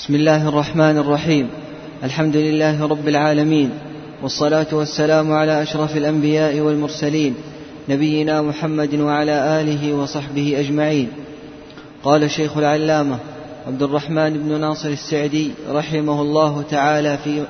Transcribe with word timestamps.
بسم 0.00 0.14
الله 0.14 0.48
الرحمن 0.48 0.98
الرحيم. 0.98 1.48
الحمد 2.04 2.36
لله 2.36 2.86
رب 2.86 3.08
العالمين 3.08 3.70
والصلاة 4.22 4.66
والسلام 4.72 5.32
على 5.32 5.62
أشرف 5.62 5.96
الأنبياء 5.96 6.60
والمرسلين 6.60 7.34
نبينا 7.88 8.42
محمد 8.42 8.94
وعلى 8.94 9.60
آله 9.60 9.94
وصحبه 9.94 10.60
أجمعين. 10.60 11.08
قال 12.04 12.30
شيخ 12.30 12.56
العلامة 12.56 13.18
عبد 13.66 13.82
الرحمن 13.82 14.30
بن 14.30 14.60
ناصر 14.60 14.88
السعدي 14.88 15.50
رحمه 15.70 16.22
الله 16.22 16.62
تعالى 16.70 17.18
في 17.24 17.44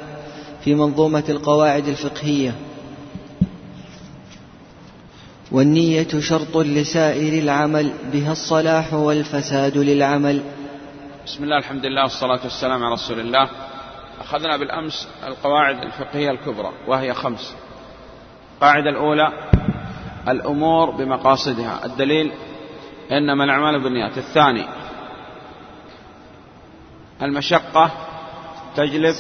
في 0.64 0.74
منظومة 0.74 1.24
القواعد 1.28 1.88
الفقهية. 1.88 2.54
والنية 5.52 6.08
شرط 6.18 6.56
لسائر 6.56 7.42
العمل 7.42 7.90
بها 8.12 8.32
الصلاح 8.32 8.94
والفساد 8.94 9.78
للعمل. 9.78 10.40
بسم 11.30 11.44
الله 11.44 11.58
الحمد 11.58 11.86
لله 11.86 12.02
والصلاة 12.02 12.40
والسلام 12.44 12.84
على 12.84 12.94
رسول 12.94 13.20
الله. 13.20 13.48
أخذنا 14.20 14.56
بالأمس 14.56 15.08
القواعد 15.26 15.82
الفقهية 15.82 16.30
الكبرى 16.30 16.72
وهي 16.86 17.14
خمس. 17.14 17.56
القاعدة 18.54 18.90
الأولى 18.90 19.50
الأمور 20.28 20.90
بمقاصدها. 20.90 21.84
الدليل 21.84 22.32
إنما 23.12 23.44
الأعمال 23.44 23.82
بالنيات. 23.82 24.18
الثاني 24.18 24.64
المشقة 27.22 27.90
تجلب 28.76 29.14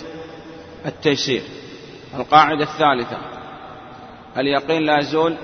التيسير. 0.86 1.42
القاعدة 2.14 2.64
الثالثة 2.64 3.18
اليقين 4.36 4.82
لا 4.82 4.98
يزول 4.98 5.36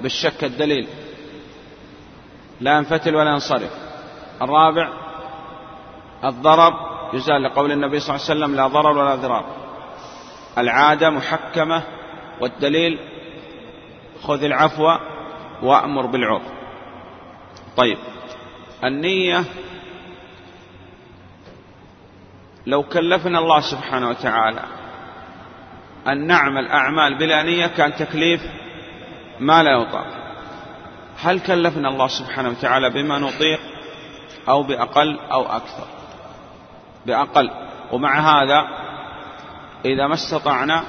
بالشك 0.00 0.44
الدليل. 0.44 0.88
لا 2.60 2.76
ينفتل 2.78 3.16
ولا 3.16 3.30
ينصرف. 3.30 3.72
الرابع 4.42 5.07
الضرر 6.24 6.74
يزال 7.14 7.42
لقول 7.42 7.72
النبي 7.72 8.00
صلى 8.00 8.16
الله 8.16 8.26
عليه 8.26 8.34
وسلم 8.34 8.56
لا 8.56 8.66
ضرر 8.66 8.98
ولا 8.98 9.14
ضرار. 9.14 9.44
العادة 10.58 11.10
محكمة 11.10 11.82
والدليل 12.40 12.98
خذ 14.22 14.42
العفو 14.42 14.96
وأمر 15.62 16.06
بالعرف 16.06 16.42
طيب 17.76 17.98
النية 18.84 19.44
لو 22.66 22.82
كلفنا 22.82 23.38
الله 23.38 23.60
سبحانه 23.60 24.08
وتعالى 24.08 24.64
أن 26.08 26.26
نعمل 26.26 26.68
أعمال 26.68 27.18
بلا 27.18 27.42
نية 27.42 27.66
كان 27.66 27.94
تكليف 27.94 28.42
ما 29.40 29.62
لا 29.62 29.82
يطاق. 29.82 30.06
هل 31.20 31.40
كلفنا 31.40 31.88
الله 31.88 32.06
سبحانه 32.06 32.48
وتعالى 32.48 32.90
بما 32.90 33.18
نطيق 33.18 33.60
أو 34.48 34.62
بأقل 34.62 35.18
أو 35.18 35.46
أكثر؟ 35.46 35.97
بأقل. 37.08 37.50
ومع 37.92 38.20
هذا 38.20 38.68
إذا 39.84 40.06
ما 40.06 40.14
استطعنا 40.14 40.84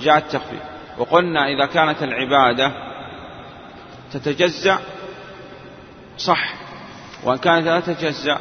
جاء 0.00 0.16
التخفيف. 0.16 0.60
وقلنا 0.98 1.48
إذا 1.48 1.66
كانت 1.66 2.02
العبادة 2.02 2.72
تتجزأ 4.12 4.78
صح 6.18 6.54
وإن 7.24 7.38
كانت 7.38 7.66
لا 7.66 7.80
تتجزأ 7.80 8.38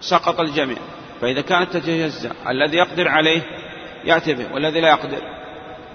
سقط 0.00 0.40
الجميع. 0.40 0.78
فإذا 1.20 1.40
كانت 1.40 1.72
تتجزأ 1.72 2.32
الذي 2.48 2.76
يقدر 2.76 3.08
عليه 3.08 3.42
يأتي 4.04 4.34
به 4.34 4.54
والذي 4.54 4.80
لا 4.80 4.88
يقدر. 4.88 5.22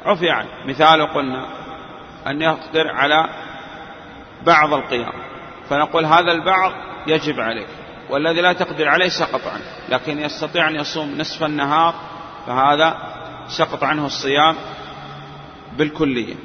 عفي 0.06 0.30
عنه. 0.30 0.50
مثال 0.66 1.14
قلنا 1.14 1.46
أن 2.28 2.42
يقدر 2.42 2.92
على 2.92 3.26
بعض 4.46 4.74
القيام. 4.74 5.14
فنقول 5.70 6.06
هذا 6.06 6.32
البعض 6.32 6.72
يجب 7.08 7.40
عليك. 7.40 7.68
والذي 8.10 8.42
لا 8.42 8.54
تقدر 8.54 8.88
عليه 8.88 9.10
سقط 9.10 9.48
عنه. 9.48 9.64
لكن 9.90 10.20
يستطيع 10.20 10.70
أن 10.70 10.76
يصوم 10.76 11.18
نصف 11.18 11.44
النهار 11.44 11.96
فهذا 12.48 12.98
سقط 13.48 13.84
عنه 13.84 14.06
الصيام 14.06 14.56
بالكلية. 15.78 16.36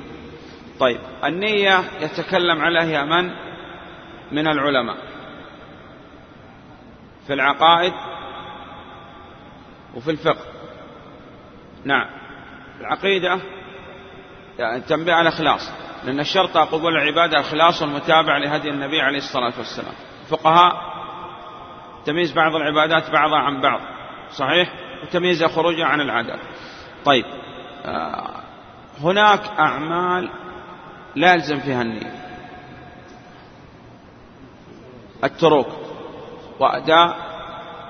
طيب 0.80 1.00
النية 1.24 1.84
يتكلم 2.00 2.60
عليها 2.60 3.04
من؟ 3.04 3.30
من 4.32 4.48
العلماء. 4.48 4.96
في 7.26 7.32
العقائد 7.32 7.92
وفي 9.94 10.10
الفقه. 10.10 10.44
نعم. 11.84 12.06
العقيدة 12.80 13.40
يعني 14.58 14.80
تنبيه 14.80 15.12
على 15.12 15.28
الإخلاص 15.28 15.70
لأن 16.04 16.20
الشرط 16.20 16.56
قبول 16.56 16.96
العبادة 16.96 17.40
الإخلاص 17.40 17.82
والمتابعة 17.82 18.38
لهدي 18.38 18.70
النبي 18.70 19.00
عليه 19.00 19.18
الصلاة 19.18 19.52
والسلام. 19.58 19.94
فقهاء 20.30 20.91
تمييز 22.06 22.32
بعض 22.32 22.54
العبادات 22.54 23.10
بعضها 23.10 23.38
عن 23.38 23.60
بعض. 23.60 23.80
صحيح؟ 24.32 24.72
وتمييز 25.02 25.44
خروجها 25.44 25.86
عن 25.86 26.00
العادات. 26.00 26.40
طيب 27.04 27.24
آه، 27.84 28.42
هناك 29.00 29.40
أعمال 29.58 30.30
لا 31.16 31.34
يلزم 31.34 31.60
فيها 31.60 31.82
النية. 31.82 32.14
التروك 35.24 35.66
وأداء 36.60 37.16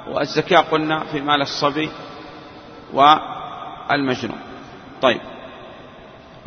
والزكاة 0.09 0.61
قلنا 0.61 1.01
في 1.01 1.21
مال 1.21 1.43
الصبي 1.43 1.91
والمجنون. 2.93 4.41
طيب 5.03 5.21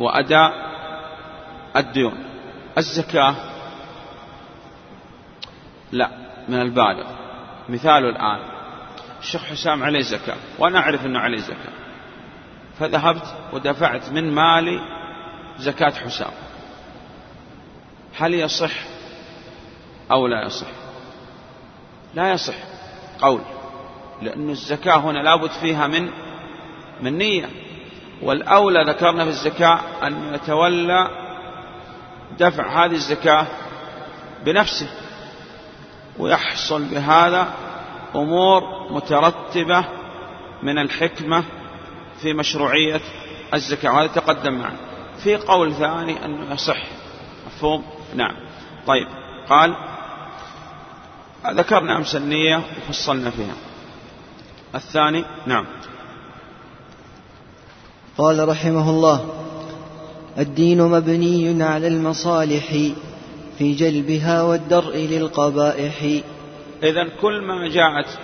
وأداء 0.00 0.52
الديون. 1.76 2.24
الزكاة 2.78 3.34
لا 5.92 6.10
من 6.48 6.60
البالغ. 6.60 7.25
مثال 7.68 8.04
الآن. 8.04 8.40
الشيخ 9.20 9.44
حسام 9.44 9.82
عليه 9.82 10.00
زكاة 10.00 10.36
وأنا 10.58 10.78
أعرف 10.78 11.06
أنه 11.06 11.18
عليه 11.18 11.38
زكاة 11.38 11.72
فذهبت 12.78 13.36
ودفعت 13.52 14.08
من 14.08 14.34
مالي 14.34 14.80
زكاة 15.58 15.90
حسام. 15.90 16.30
هل 18.18 18.34
يصح 18.34 18.72
أو 20.10 20.26
لا 20.26 20.46
يصح؟ 20.46 20.66
لا 22.14 22.32
يصح. 22.32 22.54
قول. 23.20 23.40
لأن 24.22 24.50
الزكاة 24.50 24.96
هنا 24.96 25.18
لابد 25.18 25.50
فيها 25.50 25.86
من 25.86 26.10
من 27.00 27.18
نية. 27.18 27.48
والأولى 28.22 28.84
ذكرنا 28.84 29.24
في 29.24 29.30
الزكاة 29.30 29.80
أن 30.02 30.34
يتولى 30.34 31.10
دفع 32.38 32.84
هذه 32.84 32.94
الزكاة 32.94 33.46
بنفسه. 34.44 34.88
ويحصل 36.18 36.84
بهذا 36.84 37.48
أمور 38.14 38.62
مترتبة 38.92 39.84
من 40.62 40.78
الحكمة 40.78 41.44
في 42.22 42.32
مشروعية 42.32 43.00
الزكاة. 43.54 43.90
وهذا 43.90 44.06
تقدم 44.06 44.52
معنا. 44.52 44.76
في 45.18 45.36
قول 45.36 45.74
ثاني 45.74 46.24
أنه 46.24 46.54
يصح. 46.54 46.82
مفهوم؟ 47.46 47.84
نعم. 48.14 48.36
طيب. 48.86 49.06
قال 49.48 49.76
ذكرنا 51.46 51.96
أمس 51.96 52.16
النية 52.16 52.62
وفصلنا 52.78 53.30
فيها. 53.30 53.54
الثاني؟ 54.74 55.24
نعم. 55.46 55.66
قال 58.18 58.48
رحمه 58.48 58.90
الله 58.90 59.24
الدين 60.38 60.82
مبني 60.82 61.62
على 61.62 61.86
المصالح. 61.86 62.92
في 63.58 63.74
جلبها 63.74 64.42
والدرء 64.42 64.96
للقبائح. 64.96 66.22
إذا 66.82 67.08
كل 67.20 67.42
ما 67.42 67.68
جاءت 67.68 68.18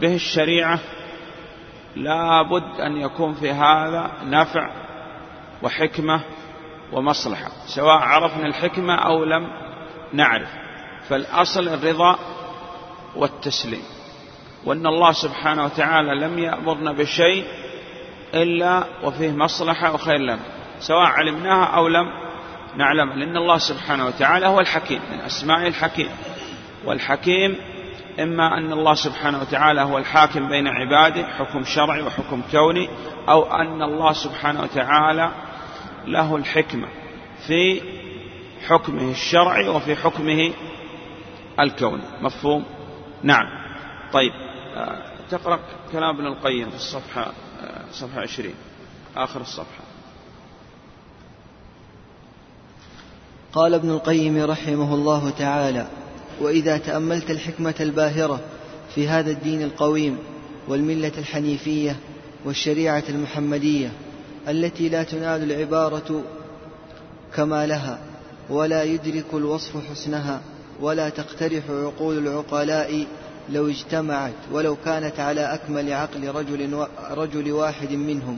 به 0.00 0.14
الشريعة 0.14 0.78
لا 1.96 2.42
بد 2.42 2.80
أن 2.80 2.96
يكون 2.96 3.34
في 3.34 3.50
هذا 3.50 4.10
نفع 4.24 4.70
وحكمة 5.62 6.20
ومصلحة 6.92 7.50
سواء 7.66 7.98
عرفنا 7.98 8.46
الحكمة 8.46 8.94
أو 8.94 9.24
لم 9.24 9.48
نعرف. 10.12 10.48
فالأصل 11.08 11.68
الرضا 11.68 12.18
والتسليم 13.16 13.82
وأن 14.64 14.86
الله 14.86 15.12
سبحانه 15.12 15.64
وتعالى 15.64 16.14
لم 16.14 16.38
يأمرنا 16.38 16.92
بشيء 16.92 17.44
إلا 18.34 18.84
وفيه 19.02 19.30
مصلحة 19.30 19.94
وخير 19.94 20.18
لنا 20.18 20.40
سواء 20.80 21.06
علمناها 21.06 21.64
أو 21.64 21.88
لم 21.88 22.25
نعلم 22.76 23.12
لأن 23.12 23.36
الله 23.36 23.58
سبحانه 23.58 24.06
وتعالى 24.06 24.46
هو 24.46 24.60
الحكيم 24.60 25.00
من 25.12 25.20
أسماء 25.20 25.66
الحكيم. 25.66 26.08
والحكيم 26.84 27.56
إما 28.20 28.58
أن 28.58 28.72
الله 28.72 28.94
سبحانه 28.94 29.40
وتعالى 29.40 29.80
هو 29.80 29.98
الحاكم 29.98 30.48
بين 30.48 30.66
عباده 30.66 31.26
حكم 31.26 31.64
شرعي 31.64 32.02
وحكم 32.02 32.42
كوني 32.52 32.88
أو 33.28 33.42
أن 33.52 33.82
الله 33.82 34.12
سبحانه 34.12 34.62
وتعالى 34.62 35.30
له 36.06 36.36
الحكمة 36.36 36.88
في 37.46 37.82
حكمه 38.68 39.10
الشرعي 39.10 39.68
وفي 39.68 39.96
حكمه 39.96 40.52
الكوني. 41.60 42.02
مفهوم؟ 42.20 42.64
نعم. 43.22 43.46
طيب 44.12 44.32
آه، 44.76 45.02
تقرأ 45.30 45.58
كلام 45.92 46.16
ابن 46.16 46.26
القيم 46.26 46.70
في 46.70 46.76
الصفحة 46.76 47.32
آه، 47.62 47.84
صفحة 47.92 48.20
عشرين 48.20 48.54
آخر 49.16 49.40
الصفحة. 49.40 49.85
قال 53.52 53.74
ابن 53.74 53.90
القيم 53.90 54.44
رحمه 54.44 54.94
الله 54.94 55.30
تعالى 55.30 55.86
وإذا 56.40 56.78
تأملت 56.78 57.30
الحكمة 57.30 57.74
الباهرة 57.80 58.40
في 58.94 59.08
هذا 59.08 59.30
الدين 59.30 59.62
القويم 59.62 60.18
والملة 60.68 61.12
الحنيفية 61.18 61.96
والشريعة 62.44 63.04
المحمدية 63.08 63.92
التي 64.48 64.88
لا 64.88 65.02
تنال 65.02 65.52
العبارة 65.52 66.22
كمالها 67.34 67.98
ولا 68.50 68.82
يدرك 68.82 69.24
الوصف 69.34 69.90
حسنها 69.90 70.40
ولا 70.80 71.08
تقترح 71.08 71.62
عقول 71.70 72.18
العقلاء 72.18 73.06
لو 73.52 73.68
اجتمعت 73.68 74.32
ولو 74.52 74.76
كانت 74.84 75.20
على 75.20 75.40
أكمل 75.54 75.92
عقل 75.92 76.28
رجل, 76.28 76.86
رجل 77.10 77.52
واحد 77.52 77.92
منهم 77.92 78.36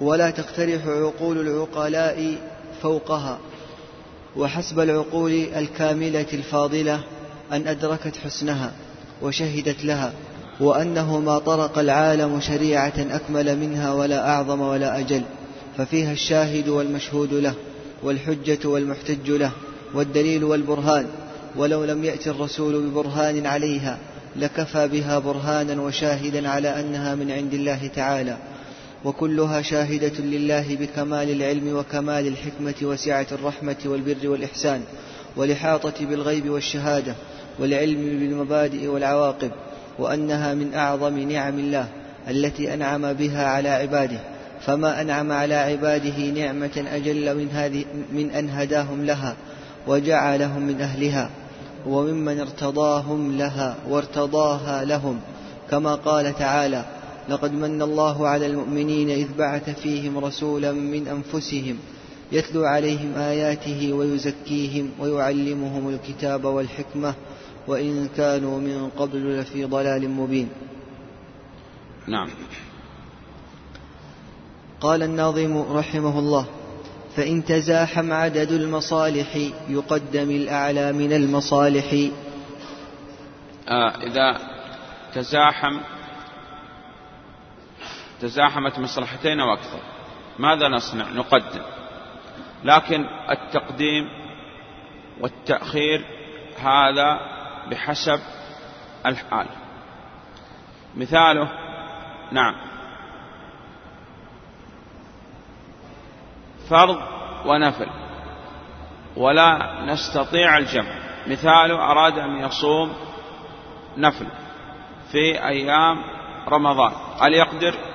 ولا 0.00 0.30
تقترح 0.30 0.86
عقول 0.86 1.40
العقلاء 1.48 2.36
فوقها 2.82 3.38
وحسب 4.36 4.80
العقول 4.80 5.32
الكاملة 5.32 6.26
الفاضلة 6.32 7.00
أن 7.52 7.66
أدركت 7.66 8.16
حسنها 8.16 8.72
وشهدت 9.22 9.84
لها 9.84 10.12
وأنه 10.60 11.20
ما 11.20 11.38
طرق 11.38 11.78
العالم 11.78 12.40
شريعة 12.40 12.92
أكمل 12.98 13.58
منها 13.58 13.92
ولا 13.92 14.28
أعظم 14.28 14.60
ولا 14.60 14.98
أجل 14.98 15.22
ففيها 15.76 16.12
الشاهد 16.12 16.68
والمشهود 16.68 17.32
له 17.34 17.54
والحجة 18.02 18.68
والمحتج 18.68 19.30
له 19.30 19.50
والدليل 19.94 20.44
والبرهان 20.44 21.06
ولو 21.56 21.84
لم 21.84 22.04
يأتي 22.04 22.30
الرسول 22.30 22.82
ببرهان 22.82 23.46
عليها 23.46 23.98
لكفى 24.36 24.88
بها 24.88 25.18
برهانا 25.18 25.82
وشاهدا 25.82 26.48
على 26.48 26.80
أنها 26.80 27.14
من 27.14 27.30
عند 27.30 27.54
الله 27.54 27.90
تعالى. 27.94 28.36
وكلها 29.04 29.62
شاهدة 29.62 30.18
لله 30.18 30.76
بكمال 30.76 31.30
العلم 31.30 31.76
وكمال 31.76 32.26
الحكمة 32.26 32.74
وسعة 32.82 33.26
الرحمة 33.32 33.76
والبر 33.84 34.28
والإحسان 34.28 34.82
والإحاطة 35.36 36.06
بالغيب 36.06 36.50
والشهادة 36.50 37.14
والعلم 37.58 38.00
بالمبادئ 38.00 38.86
والعواقب 38.86 39.50
وأنها 39.98 40.54
من 40.54 40.74
أعظم 40.74 41.18
نعم 41.18 41.58
الله 41.58 41.88
التي 42.28 42.74
أنعم 42.74 43.12
بها 43.12 43.46
على 43.46 43.68
عباده. 43.68 44.20
فما 44.66 45.00
أنعم 45.00 45.32
على 45.32 45.54
عباده 45.54 46.18
نعمة 46.18 46.84
أجل 46.92 47.36
من, 47.36 47.48
هذه 47.52 47.84
من 48.12 48.30
أن 48.30 48.50
هداهم 48.50 49.04
لها 49.04 49.36
وجعلهم 49.86 50.62
من 50.62 50.80
أهلها 50.80 51.30
وممن 51.86 52.40
ارتضاهم 52.40 53.38
لها 53.38 53.76
وارتضاها 53.88 54.84
لهم. 54.84 55.20
كما 55.70 55.94
قال 55.94 56.38
تعالى 56.38 56.84
لقد 57.30 57.52
من 57.52 57.82
الله 57.82 58.28
على 58.28 58.46
المؤمنين 58.46 59.10
إذ 59.10 59.28
بعث 59.38 59.80
فيهم 59.80 60.18
رسولا 60.18 60.72
من 60.72 61.08
أنفسهم 61.08 61.78
يتلو 62.32 62.64
عليهم 62.64 63.14
آياته 63.14 63.92
ويزكيهم 63.92 64.90
ويعلمهم 64.98 65.88
الكتاب 65.88 66.44
والحكمة 66.44 67.14
وإن 67.66 68.08
كانوا 68.16 68.60
من 68.60 68.90
قبل 68.98 69.40
لفي 69.40 69.64
ضلال 69.64 70.10
مبين. 70.10 70.48
نعم. 72.06 72.28
قال 74.80 75.02
الناظم 75.02 75.58
رحمه 75.58 76.18
الله 76.18 76.46
فإن 77.16 77.44
تزاحم 77.44 78.12
عدد 78.12 78.52
المصالح 78.52 79.36
يقدم 79.68 80.30
الأعلى 80.30 80.92
من 80.92 81.12
المصالح. 81.12 82.10
آه 83.68 83.90
إذا 84.02 84.38
تزاحم 85.14 85.80
تزاحمت 88.20 88.78
مصلحتين 88.78 89.40
أو 89.40 89.52
أكثر. 89.52 89.78
ماذا 90.38 90.68
نصنع؟ 90.68 91.08
نقدم. 91.08 91.62
لكن 92.64 93.06
التقديم 93.30 94.08
والتأخير 95.20 96.04
هذا 96.62 97.20
بحسب 97.70 98.20
الحال. 99.06 99.46
مثاله 100.96 101.48
نعم. 102.32 102.54
فرض 106.70 106.98
ونفل. 107.46 107.88
ولا 109.16 109.80
نستطيع 109.84 110.58
الجمع. 110.58 110.98
مثاله 111.26 111.74
أراد 111.74 112.18
أن 112.18 112.36
يصوم 112.36 112.92
نفل 113.96 114.26
في 115.12 115.46
أيام 115.46 116.04
رمضان. 116.48 116.92
هل 117.20 117.34
يقدر؟ 117.34 117.89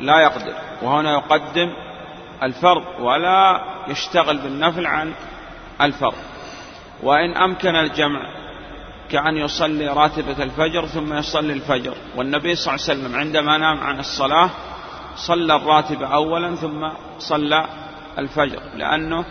لا 0.00 0.20
يقدر. 0.20 0.54
وهنا 0.82 1.12
يقدم 1.12 1.72
الفرض 2.42 2.84
ولا 3.00 3.60
يشتغل 3.88 4.38
بالنفل 4.38 4.86
عن 4.86 5.12
الفرض. 5.80 6.14
وإن 7.02 7.36
أمكن 7.36 7.76
الجمع 7.76 8.20
كأن 9.10 9.36
يصلي 9.36 9.88
راتبة 9.88 10.42
الفجر 10.42 10.86
ثم 10.86 11.14
يصلي 11.14 11.52
الفجر. 11.52 11.94
والنبي 12.16 12.54
صلى 12.54 12.74
الله 12.74 12.84
عليه 12.88 13.00
وسلم 13.00 13.16
عندما 13.16 13.58
نام 13.58 13.80
عن 13.80 13.98
الصلاة 13.98 14.50
صلى 15.16 15.56
الراتبة 15.56 16.06
أولا 16.06 16.54
ثم 16.56 16.88
صلى 17.18 17.66
الفجر. 18.18 18.60
لأنه 18.74 19.24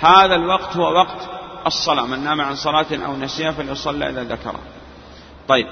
هذا 0.00 0.34
الوقت 0.34 0.76
هو 0.76 0.92
وقت 0.92 1.28
الصلاة. 1.66 2.06
من 2.06 2.24
نام 2.24 2.40
عن 2.40 2.54
صلاة 2.54 2.86
أو 3.06 3.16
نسيها 3.16 3.50
فليصلى 3.50 4.08
إذا 4.08 4.24
ذكره. 4.24 4.60
طيب. 5.48 5.66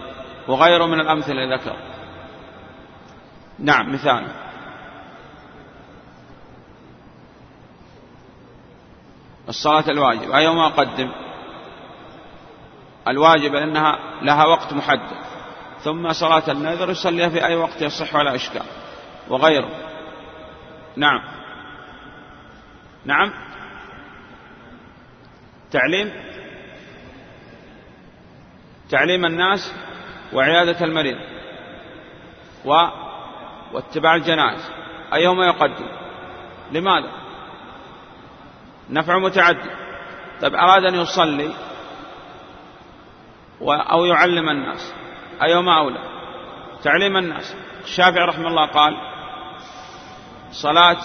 وغيره 0.49 0.87
من 0.87 1.01
الأمثلة 1.01 1.55
ذكر. 1.55 1.94
نعم 3.59 3.93
مثال. 3.93 4.27
الصلاة 9.49 9.85
الواجب. 9.89 10.31
أيهما 10.31 10.67
أقدم؟ 10.67 11.13
الواجب 13.09 13.55
لأنها 13.55 13.99
لها 14.23 14.45
وقت 14.45 14.73
محدد. 14.73 15.25
ثم 15.81 16.13
صلاة 16.13 16.51
النذر 16.51 16.91
يصليها 16.91 17.29
في 17.29 17.47
أي 17.47 17.57
وقت 17.57 17.83
يصح 17.83 18.15
ولا 18.15 18.35
إشكال. 18.35 18.67
وغيره. 19.29 19.69
نعم. 20.97 21.21
نعم. 23.05 23.33
تعليم. 25.71 26.13
تعليم 28.91 29.25
الناس 29.25 29.73
وعيادة 30.33 30.85
المريض. 30.85 31.19
و 32.65 33.04
واتباع 33.75 34.15
الجنائز. 34.15 34.71
أيهما 35.15 35.47
يقدم؟ 35.47 35.89
لماذا؟ 36.73 37.11
نفع 38.91 39.19
متعدد. 39.19 39.71
طيب 40.43 40.55
أراد 40.55 40.85
أن 40.85 40.95
يصلي 40.95 41.55
أو 43.63 44.05
يعلم 44.05 44.49
الناس. 44.49 44.95
أيهما 45.43 45.79
أولى؟ 45.79 45.99
تعليم 46.83 47.17
الناس. 47.17 47.57
الشافعي 47.85 48.25
رحمه 48.25 48.49
الله 48.49 48.67
قال 48.67 48.97
صلاة 50.51 50.97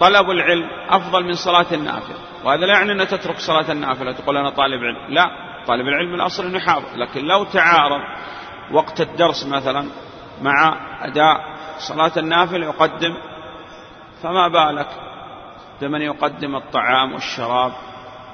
طلب 0.00 0.30
العلم 0.30 0.68
أفضل 0.88 1.24
من 1.24 1.34
صلاة 1.34 1.66
النافلة. 1.72 2.16
وهذا 2.44 2.66
لا 2.66 2.72
يعني 2.72 2.92
أن 2.92 3.08
تترك 3.08 3.38
صلاة 3.38 3.72
النافلة 3.72 4.12
تقول 4.12 4.36
أنا 4.36 4.50
طالب 4.50 4.80
علم. 4.84 5.14
لا 5.14 5.30
طالب 5.66 5.88
العلم 5.88 6.14
الأصل 6.14 6.46
أنه 6.46 6.58
يحافظ. 6.58 6.96
لكن 6.96 7.24
لو 7.24 7.44
تعارض 7.44 8.00
وقت 8.72 9.00
الدرس 9.00 9.46
مثلا 9.46 9.86
مع 10.42 10.76
أداء 11.06 11.59
صلاة 11.88 12.12
النافلة 12.16 12.66
يقدم 12.66 13.16
فما 14.22 14.48
بالك؟ 14.48 14.88
بمن 15.80 16.00
يقدم 16.00 16.56
الطعام 16.56 17.12
والشراب 17.12 17.72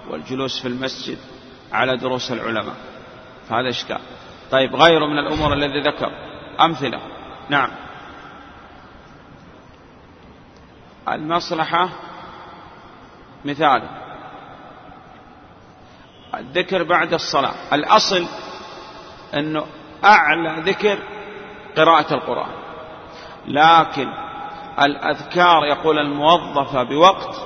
والجلوس 0.08 0.62
في 0.62 0.68
المسجد 0.68 1.18
على 1.72 1.96
دروس 1.96 2.32
العلماء. 2.32 2.76
هذا 3.50 3.68
إشكال. 3.68 4.00
طيب 4.50 4.76
غيره 4.76 5.06
من 5.06 5.18
الأمور 5.18 5.52
الذي 5.52 5.80
ذكر. 5.80 6.10
أمثلة. 6.60 7.00
نعم. 7.48 7.70
المصلحة 11.08 11.88
مثال. 13.44 13.82
الذكر 16.34 16.82
بعد 16.82 17.14
الصلاة. 17.14 17.54
الأصل 17.72 18.26
أنه 19.34 19.66
أعلى 20.04 20.62
ذكر 20.70 20.98
قراءة 21.76 22.14
القرآن. 22.14 22.65
لكن 23.48 24.08
الأذكار 24.82 25.64
يقول 25.64 25.98
الموظفة 25.98 26.82
بوقت 26.82 27.36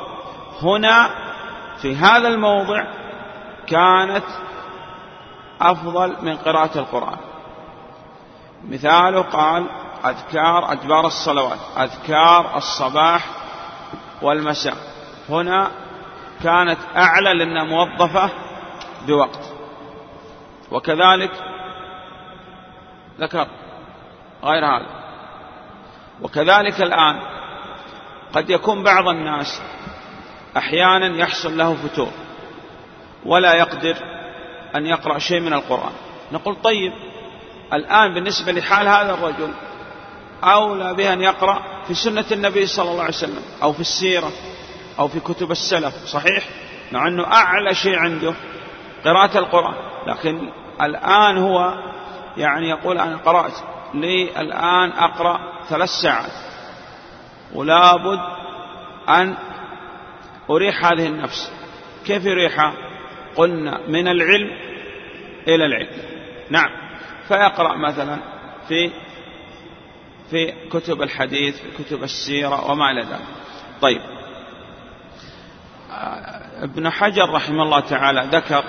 هنا 0.62 1.10
في 1.82 1.96
هذا 1.96 2.28
الموضع 2.28 2.84
كانت 3.66 4.24
أفضل 5.60 6.16
من 6.22 6.36
قراءة 6.36 6.78
القرآن. 6.78 7.18
مثاله 8.68 9.20
قال 9.20 9.66
أذكار 10.04 10.72
أدبار 10.72 11.06
الصلوات 11.06 11.58
أذكار 11.78 12.56
الصباح 12.56 13.26
والمساء. 14.22 14.76
هنا 15.28 15.70
كانت 16.42 16.78
أعلى 16.96 17.34
لأنها 17.34 17.64
موظفة 17.64 18.30
بوقت. 19.06 19.52
وكذلك 20.70 21.30
ذكر 23.20 23.46
غير 24.44 24.66
هذا. 24.66 24.99
وكذلك 26.22 26.82
الآن 26.82 27.20
قد 28.32 28.50
يكون 28.50 28.82
بعض 28.82 29.08
الناس 29.08 29.62
أحيانا 30.56 31.16
يحصل 31.16 31.58
له 31.58 31.74
فتور 31.74 32.10
ولا 33.26 33.54
يقدر 33.54 33.96
أن 34.76 34.86
يقرأ 34.86 35.18
شيء 35.18 35.40
من 35.40 35.52
القرآن. 35.52 35.92
نقول 36.32 36.56
طيب 36.56 36.92
الآن 37.72 38.14
بالنسبة 38.14 38.52
لحال 38.52 38.88
هذا 38.88 39.14
الرجل 39.14 39.52
أولى 40.44 40.94
به 40.94 41.12
أن 41.12 41.20
يقرأ 41.20 41.62
في 41.86 41.94
سنة 41.94 42.24
النبي 42.32 42.66
صلى 42.66 42.90
الله 42.90 43.02
عليه 43.02 43.14
وسلم 43.14 43.42
أو 43.62 43.72
في 43.72 43.80
السيرة 43.80 44.32
أو 44.98 45.08
في 45.08 45.20
كتب 45.20 45.50
السلف 45.50 45.94
صحيح؟ 46.06 46.44
مع 46.92 47.08
أنه 47.08 47.26
أعلى 47.26 47.74
شيء 47.74 47.96
عنده 47.98 48.34
قراءة 49.04 49.38
القرآن 49.38 49.74
لكن 50.06 50.50
الآن 50.82 51.38
هو 51.38 51.74
يعني 52.36 52.68
يقول 52.68 52.98
أنا 52.98 53.16
قرأت 53.16 53.52
لي 53.94 54.40
الآن 54.40 54.90
أقرأ 54.92 55.49
ثلاث 55.68 55.88
ساعات. 55.88 56.32
ولا 57.54 57.96
بد 57.96 58.20
أن 59.08 59.34
أريح 60.50 60.84
هذه 60.84 61.06
النفس. 61.06 61.52
كيف 62.06 62.24
يريحها 62.24 62.72
قلنا 63.36 63.80
من 63.88 64.08
العلم 64.08 64.50
إلى 65.48 65.66
العلم. 65.66 66.02
نعم. 66.50 66.70
فيقرأ 67.28 67.76
مثلا 67.76 68.18
في 68.68 68.90
في 70.30 70.52
كتب 70.68 71.02
الحديث 71.02 71.60
في 71.60 71.84
كتب 71.84 72.02
السيرة 72.02 72.70
وما 72.70 72.90
إلى 72.90 73.00
ذلك. 73.02 73.26
طيب. 73.80 74.00
ابن 76.62 76.90
حجر 76.90 77.30
رحمه 77.30 77.62
الله 77.62 77.80
تعالى 77.80 78.28
ذكر 78.32 78.64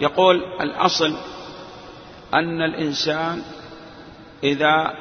يقول 0.00 0.44
الأصل 0.60 1.16
أن 2.34 2.62
الإنسان 2.62 3.42
إذا 4.44 4.94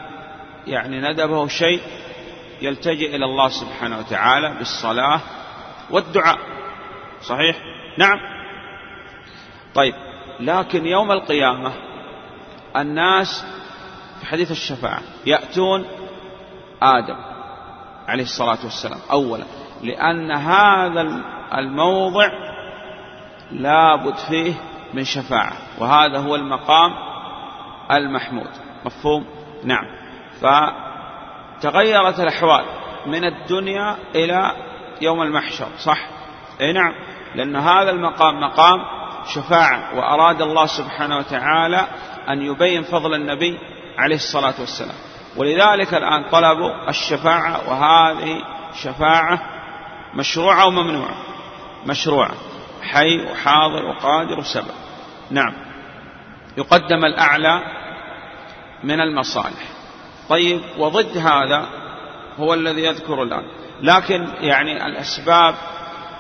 يعني 0.67 1.01
ندبه 1.01 1.47
شيء 1.47 1.81
يلتجئ 2.61 3.15
إلى 3.15 3.25
الله 3.25 3.49
سبحانه 3.49 3.99
وتعالى 3.99 4.53
بالصلاة 4.57 5.19
والدعاء. 5.89 6.37
صحيح؟ 7.21 7.55
نعم. 7.97 8.19
طيب 9.75 9.93
لكن 10.39 10.85
يوم 10.85 11.11
القيامة 11.11 11.73
الناس 12.75 13.45
في 14.19 14.25
حديث 14.25 14.51
الشفاعة 14.51 15.01
يأتون 15.25 15.85
آدم 16.81 17.17
عليه 18.07 18.23
الصلاة 18.23 18.57
والسلام 18.63 18.99
أولا 19.11 19.43
لأن 19.83 20.31
هذا 20.31 21.21
الموضع 21.53 22.29
لابد 23.51 24.15
فيه 24.15 24.53
من 24.93 25.03
شفاعة 25.03 25.53
وهذا 25.79 26.19
هو 26.19 26.35
المقام 26.35 26.91
المحمود. 27.91 28.49
مفهوم؟ 28.85 29.25
نعم. 29.63 29.85
فتغيرت 30.41 32.19
الأحوال 32.19 32.65
من 33.05 33.25
الدنيا 33.25 33.97
إلى 34.15 34.51
يوم 35.01 35.21
المحشر 35.21 35.67
صح؟ 35.77 35.97
إي 36.61 36.73
نعم. 36.73 36.93
لأن 37.35 37.55
هذا 37.55 37.89
المقام 37.89 38.41
مقام 38.41 38.79
شفاعة 39.25 39.97
وأراد 39.97 40.41
الله 40.41 40.65
سبحانه 40.65 41.17
وتعالى 41.17 41.87
أن 42.29 42.41
يبين 42.41 42.83
فضل 42.83 43.13
النبي 43.13 43.59
عليه 43.97 44.15
الصلاة 44.15 44.53
والسلام. 44.59 44.95
ولذلك 45.35 45.93
الآن 45.93 46.29
طلبوا 46.29 46.89
الشفاعة 46.89 47.69
وهذه 47.69 48.41
شفاعة 48.83 49.39
مشروعة 50.13 50.67
وممنوعة 50.67 51.15
مشروعة. 51.85 52.31
حي 52.81 53.25
وحاضر 53.25 53.85
وقادر 53.85 54.39
وسبب. 54.39 54.73
نعم. 55.31 55.53
يقدم 56.57 57.05
الأعلى 57.05 57.61
من 58.83 59.01
المصالح. 59.01 59.74
طيب 60.29 60.61
وضد 60.77 61.17
هذا 61.17 61.65
هو 62.37 62.53
الذي 62.53 62.83
يذكر 62.83 63.23
الآن. 63.23 63.43
لكن 63.81 64.27
يعني 64.41 64.85
الأسباب 64.85 65.55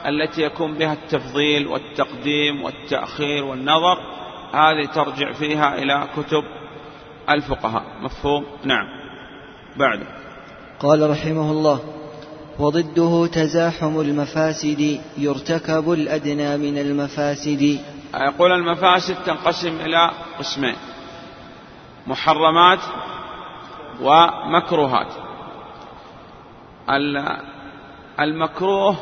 التي 0.05 0.41
يكون 0.41 0.73
بها 0.73 0.93
التفضيل 0.93 1.67
والتقديم 1.67 2.63
والتأخير 2.63 3.45
والنظر 3.45 3.97
هذه 4.53 4.85
ترجع 4.85 5.31
فيها 5.31 5.75
إلى 5.75 6.07
كتب 6.17 6.43
الفقهاء. 7.29 7.83
مفهوم؟ 8.01 8.45
نعم. 8.63 8.85
بعد. 9.77 9.99
قال 10.79 11.09
رحمه 11.09 11.51
الله 11.51 11.79
وضده 12.59 13.27
تزاحم 13.27 13.99
المفاسد 13.99 15.01
يرتكب 15.17 15.91
الأدنى 15.91 16.57
من 16.57 16.77
المفاسد. 16.77 17.79
يقول 18.21 18.51
المفاسد 18.51 19.15
تنقسم 19.25 19.79
إلى 19.81 20.11
قسمين 20.39 20.75
محرمات 22.07 22.79
ومكروهات. 24.01 25.13
المكروه 28.19 28.95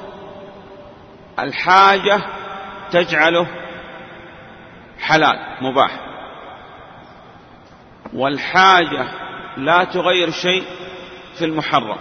الحاجة 1.39 2.21
تجعله 2.91 3.47
حلال 4.99 5.39
مباح. 5.61 5.99
والحاجة 8.13 9.07
لا 9.57 9.83
تغير 9.83 10.31
شيء 10.31 10.63
في 11.37 11.45
المحرم. 11.45 11.97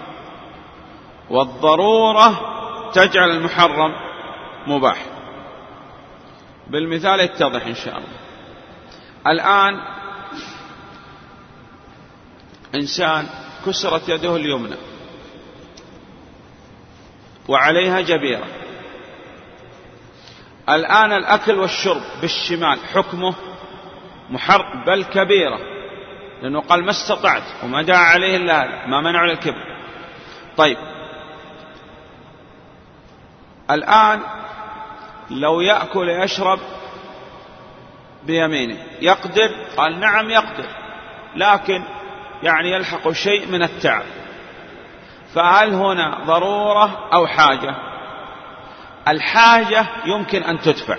والضرورة 1.30 2.52
تجعل 2.92 3.30
المحرم 3.30 3.94
مباح. 4.66 5.06
بالمثال 6.66 7.20
يتضح 7.20 7.66
إن 7.66 7.75
شاء 7.75 7.94
الله. 7.99 8.22
الآن 9.26 10.01
إنسان 12.75 13.26
كسرت 13.67 14.09
يده 14.09 14.37
اليمنى 14.37 14.76
وعليها 17.49 18.00
جبيرة. 18.00 18.47
الآن 20.69 21.12
الأكل 21.12 21.59
والشرب 21.59 22.02
بالشمال 22.21 22.79
حكمه 22.95 23.35
محر 24.31 24.85
بل 24.87 25.05
كبيرة 25.05 25.59
لأنه 26.43 26.61
قال 26.61 26.85
ما 26.85 26.91
استطعت 26.91 27.43
وما 27.64 27.83
دعا 27.83 28.05
عليه 28.05 28.37
إلا 28.37 28.64
هذا 28.64 28.87
ما 28.87 29.00
منع 29.00 29.25
الكبر 29.25 29.76
طيب. 30.57 30.76
الآن 33.71 34.21
لو 35.31 35.61
يأكل 35.61 36.09
يشرب 36.09 36.59
بيمينه 38.26 38.76
يقدر؟ 39.00 39.50
قال 39.76 40.00
نعم 40.00 40.31
يقدر 40.31 40.67
لكن 41.37 41.85
يعني 42.42 42.70
يلحق 42.70 43.11
شيء 43.11 43.46
من 43.46 43.62
التعب. 43.62 44.02
فهل 45.34 45.75
هنا 45.75 46.25
ضرورة 46.26 47.08
أو 47.14 47.26
حاجة؟ 47.26 47.75
الحاجة 49.08 49.87
يمكن 50.06 50.42
أن 50.42 50.61
تدفع. 50.61 50.96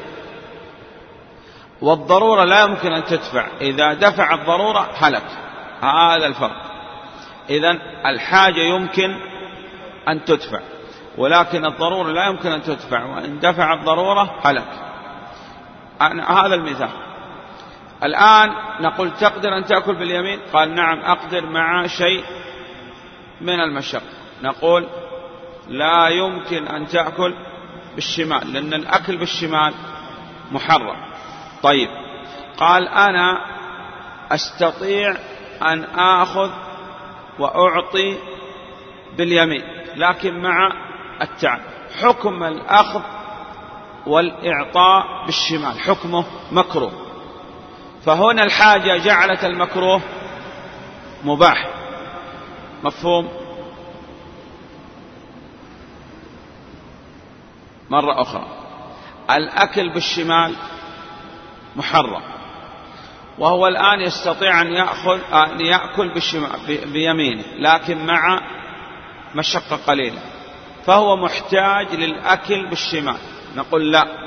والضرورة 1.81 2.43
لا 2.43 2.62
يمكن 2.62 2.91
أن 2.91 3.05
تدفع. 3.05 3.47
إذا 3.62 3.93
دفع 3.93 4.33
الضرورة 4.33 4.89
هلك. 4.97 5.25
هذا 5.81 6.27
الفرق. 6.27 6.62
إذا 7.50 7.77
الحاجة 8.05 8.59
يمكن 8.59 9.15
أن 10.07 10.25
تدفع. 10.25 10.59
ولكن 11.17 11.65
الضرورة 11.65 12.12
لا 12.12 12.25
يمكن 12.25 12.51
أن 12.51 12.62
تدفع. 12.62 13.03
وإن 13.03 13.39
دفع 13.39 13.73
الضرورة 13.73 14.35
هلك. 14.43 14.67
هذا 16.27 16.55
المثال. 16.55 16.89
الآن 18.03 18.50
نقول 18.81 19.12
تقدر 19.12 19.57
أن 19.57 19.65
تأكل 19.65 19.95
باليمين؟ 19.95 20.39
قال 20.53 20.75
نعم 20.75 21.00
أقدر 21.00 21.45
مع 21.45 21.88
شيء 21.88 22.24
من 23.41 23.60
المشق. 23.60 24.03
نقول 24.43 24.88
لا 25.67 26.07
يمكن 26.07 26.67
أن 26.67 26.88
تأكل 26.88 27.36
بالشمال 27.95 28.53
لأن 28.53 28.74
الأكل 28.74 29.17
بالشمال 29.17 29.74
محرم. 30.51 30.98
طيب 31.63 31.89
قال 32.57 32.88
أنا 32.88 33.38
أستطيع 34.31 35.15
أن 35.62 35.83
آخذ 35.95 36.51
وأعطي 37.39 38.17
باليمين 39.17 39.63
لكن 39.95 40.41
مع 40.41 40.72
التعب. 41.22 41.60
حكم 42.01 42.43
الأخذ 42.43 43.01
والإعطاء 44.07 45.25
بالشمال 45.25 45.79
حكمه 45.79 46.25
مكروه. 46.51 47.02
فهنا 48.05 48.43
الحاجة 48.43 48.98
جعلت 48.98 49.43
المكروه 49.43 50.01
مباح. 51.24 51.67
مفهوم؟ 52.83 53.29
مرة 57.89 58.22
أخرى. 58.22 58.45
الأكل 59.31 59.89
بالشمال 59.89 60.55
محرم. 61.75 62.22
وهو 63.39 63.67
الآن 63.67 64.01
يستطيع 64.01 64.62
أن 64.62 64.67
يأخذ 64.67 65.19
أن 65.33 65.65
يأكل 65.65 66.13
بالشمال 66.13 66.50
بيمينه 66.93 67.43
لكن 67.60 68.05
مع 68.05 68.41
مشقة 69.36 69.75
قليلة. 69.88 70.19
فهو 70.86 71.15
محتاج 71.15 71.95
للأكل 71.95 72.69
بالشمال. 72.69 73.17
نقول 73.55 73.91
لا. 73.91 74.23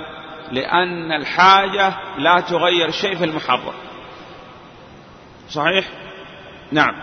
لأن 0.52 1.12
الحاجة 1.12 1.94
لا 2.18 2.40
تغير 2.40 2.90
شيء 2.90 3.16
في 3.16 3.24
المحرم. 3.24 3.74
صحيح؟ 5.48 5.88
نعم. 6.72 6.94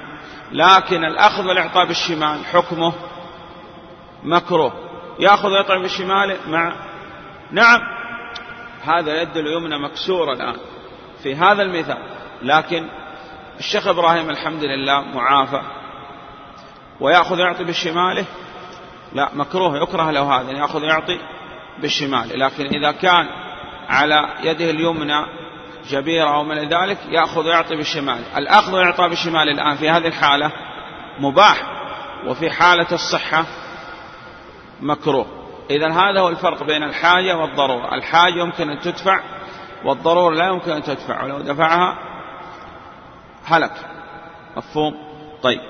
لكن 0.52 1.06
الأخذ 1.06 1.48
والإعطاء 1.48 1.86
بالشمال 1.86 2.46
حكمه 2.46 2.94
مكروه. 4.24 4.74
يأخذ 5.20 5.50
ويطعم 5.50 5.82
بالشمال 5.82 6.38
مع 6.48 6.74
نعم. 7.52 7.80
هذا 8.84 9.22
يد 9.22 9.38
اليمنى 9.38 9.80
مكسورة 9.80 10.34
الآن 10.34 10.56
في 11.24 11.36
هذا 11.36 11.64
المثال 11.64 11.98
لكن 12.42 12.90
الشيخ 13.60 13.88
إبراهيم 13.88 14.30
الحمد 14.30 14.64
لله 14.64 15.02
معافى. 15.02 15.62
ويأخذ 17.00 17.40
يعطي 17.40 17.64
بشماله 17.64 18.26
لا 19.14 19.30
مكروه. 19.34 19.78
يكره 19.78 20.12
له 20.12 20.40
هذا. 20.40 20.52
يأخذ 20.52 20.84
يعطي 20.84 21.20
بالشمال. 21.82 22.40
لكن 22.40 22.66
إذا 22.66 22.92
كان 22.92 23.28
على 23.90 24.30
يده 24.44 24.70
اليمنى 24.70 25.26
جبيرة 25.90 26.36
أو 26.36 26.44
من 26.44 26.58
ذلك 26.58 26.98
يأخذ 27.10 27.46
ويعطي 27.46 27.76
بالشمال. 27.76 28.24
الأخذ 28.38 28.74
ويعطى 28.74 29.10
بالشمال 29.10 29.50
الآن 29.50 29.76
في 29.76 29.90
هذه 29.90 30.08
الحالة 30.08 30.52
مباح 31.20 31.64
وفي 32.28 32.52
حالة 32.52 32.88
الصحة 32.92 33.46
مكروه. 34.82 35.26
إذا 35.70 35.92
هذا 35.92 36.20
هو 36.20 36.30
الفرق 36.30 36.64
بين 36.64 36.84
الحاجة 36.84 37.38
والضرورة. 37.38 37.96
الحاجة 37.96 38.40
يمكن 38.40 38.70
أن 38.70 38.80
تدفع 38.80 39.20
والضرورة 39.86 40.36
لا 40.36 40.48
يمكن 40.48 40.72
أن 40.72 40.84
تدفع. 40.84 41.24
ولو 41.24 41.40
دفعها 41.40 41.98
هلك. 43.46 43.74
مفهوم؟ 44.58 44.94
طيب. 45.44 45.62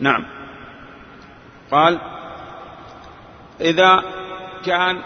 نعم. 0.00 0.24
قال 1.70 1.98
إذا 3.60 4.02
كان 4.64 5.02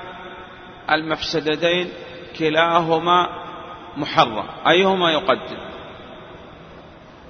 المفسدتين 0.90 1.92
كلاهما 2.38 3.28
محرم. 3.96 4.44
أيهما 4.68 5.12
يقدم؟ 5.12 5.58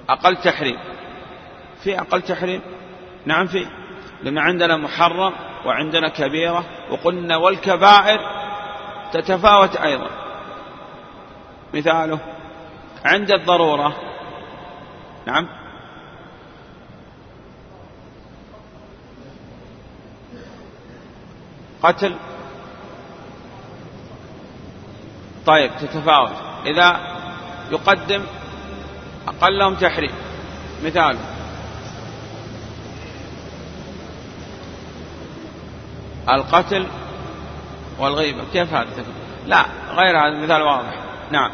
أقل 0.09 0.35
تحريم. 0.35 0.77
في 1.83 1.99
أقل 1.99 2.21
تحريم؟ 2.21 2.61
نعم 3.25 3.47
في. 3.47 3.65
لأن 4.23 4.37
عندنا 4.37 4.77
محرم 4.77 5.33
وعندنا 5.65 6.09
كبيرة 6.09 6.65
وقلنا 6.89 7.37
والكبائر 7.37 8.19
تتفاوت 9.11 9.75
أيضا. 9.75 10.09
مثاله 11.73 12.19
عند 13.05 13.31
الضرورة. 13.31 13.95
نعم. 15.27 15.62
قتل. 21.83 22.15
طيب 25.45 25.71
تتفاوت. 25.81 26.31
إذا 26.65 26.99
يقدم 27.71 28.23
أقلهم 29.27 29.75
تحريم. 29.75 30.11
مثال. 30.83 31.17
القتل 36.29 36.87
والغيبة. 37.99 38.43
كيف 38.53 38.73
هذا؟ 38.73 39.05
لا 39.47 39.65
غير 39.89 40.17
هذا 40.17 40.43
مثال 40.43 40.61
واضح. 40.61 40.95
نعم. 41.31 41.51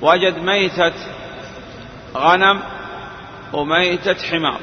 وجد 0.00 0.38
ميتة 0.38 0.92
غنم 2.16 2.60
وميتة 3.52 4.14
حمار. 4.14 4.60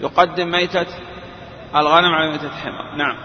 يقدم 0.00 0.50
ميتة 0.50 0.86
الغنم 1.76 2.14
على 2.14 2.30
ميتة 2.30 2.46
الحمار 2.46 2.96
نعم. 2.96 3.16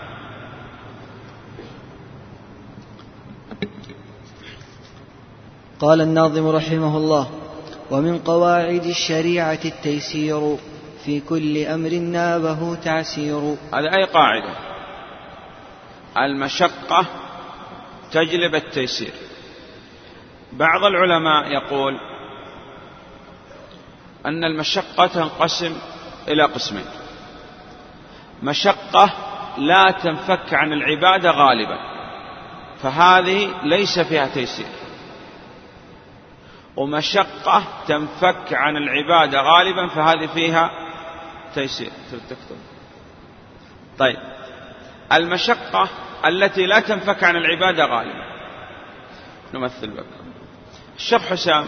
قال 5.79 6.01
الناظم 6.01 6.47
رحمه 6.47 6.97
الله 6.97 7.29
ومن 7.91 8.19
قواعد 8.19 8.85
الشريعة 8.85 9.59
التيسير 9.65 10.57
في 11.05 11.19
كل 11.19 11.57
أمر 11.57 11.89
نابه 11.89 12.75
تعسير. 12.75 13.55
هذا 13.73 13.95
أي 13.95 14.03
قاعدة؟ 14.03 14.53
المشقة 16.17 17.05
تجلب 18.12 18.55
التيسير. 18.55 19.13
بعض 20.53 20.83
العلماء 20.83 21.51
يقول 21.51 21.93
أن 24.25 24.43
المشقة 24.43 25.07
تنقسم 25.07 25.75
إلى 26.27 26.43
قسمين. 26.43 26.86
مشقة 28.43 29.10
لا 29.58 29.91
تنفك 29.91 30.53
عن 30.53 30.73
العبادة 30.73 31.32
غالبا. 31.32 31.77
فهذه 32.82 33.49
ليس 33.63 33.99
فيها 33.99 34.27
تيسير. 34.27 34.65
ومشقة 36.75 37.63
تنفك 37.88 38.53
عن 38.53 38.77
العبادة 38.77 39.41
غالبا 39.41 39.88
فهذه 39.88 40.25
فيها 40.25 40.71
تيسير. 41.56 41.89
تكتب. 42.12 42.58
طيب. 43.99 44.17
المشقة 45.12 45.89
التي 46.25 46.65
لا 46.65 46.79
تنفك 46.79 47.23
عن 47.23 47.36
العبادة 47.36 47.86
غالبا. 47.86 48.25
نمثل 49.53 49.97
لك 49.97 50.06
الشيخ 50.95 51.21
حسام 51.21 51.65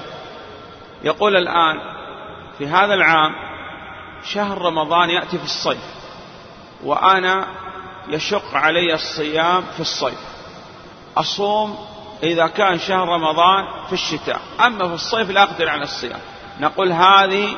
يقول 1.04 1.36
الآن 1.38 1.80
في 2.58 2.68
هذا 2.68 2.94
العام 2.94 3.36
شهر 4.24 4.62
رمضان 4.62 5.10
يأتي 5.10 5.38
في 5.38 5.44
الصيف. 5.44 6.05
وأنا 6.86 7.48
يشق 8.08 8.56
علي 8.56 8.94
الصيام 8.94 9.64
في 9.74 9.80
الصيف. 9.80 10.20
أصوم 11.18 11.88
إذا 12.24 12.48
كان 12.48 12.80
شهر 12.80 13.08
رمضان 13.08 13.66
في 13.88 13.94
الشتاء. 13.94 14.40
أما 14.66 14.88
في 14.88 14.94
الصيف 14.94 15.32
لا 15.32 15.44
أقدر 15.44 15.70
على 15.70 15.84
الصيام. 15.84 16.20
نقول 16.60 16.92
هذه 16.92 17.56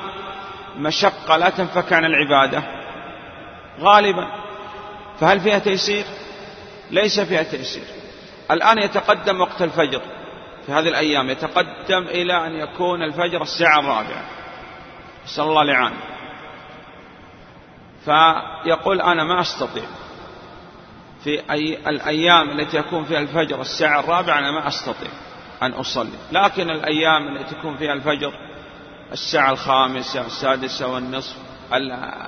مشقة 0.77 1.37
لا 1.37 1.49
تنفك 1.49 1.93
عن 1.93 2.05
العبادة. 2.05 2.63
غالبا. 3.79 4.27
فهل 5.19 5.39
فيها 5.39 5.59
تيسير؟ 5.59 6.05
ليس 6.91 7.19
فيها 7.19 7.43
تيسير. 7.43 7.83
الآن 8.51 8.77
يتقدم 8.77 9.41
وقت 9.41 9.61
الفجر. 9.61 10.01
في 10.65 10.71
هذه 10.71 10.87
الأيام 10.87 11.29
يتقدم 11.29 12.03
إلى 12.07 12.47
أن 12.47 12.51
يكون 12.51 13.03
الفجر 13.03 13.41
الساعة 13.41 13.79
الرابعة. 13.79 14.25
نسأل 15.25 15.43
الله 15.43 15.63
لعان 15.63 15.93
فيقول 18.07 19.01
أنا 19.01 19.23
ما 19.23 19.41
أستطيع. 19.41 19.83
في 21.23 21.51
أي 21.51 21.89
الأيام 21.89 22.59
التي 22.59 22.77
يكون 22.77 23.03
فيها 23.03 23.19
الفجر 23.19 23.61
الساعة 23.61 23.99
الرابعة 23.99 24.39
أنا 24.39 24.51
ما 24.51 24.67
أستطيع 24.67 25.09
أن 25.63 25.71
أصلي. 25.71 26.17
لكن 26.31 26.69
الأيام 26.69 27.27
التي 27.27 27.55
تكون 27.55 27.77
فيها 27.77 27.93
الفجر 27.93 28.33
الساعة 29.11 29.51
الخامسة 29.51 30.25
السادسة 30.25 30.87
والنصف 30.87 31.37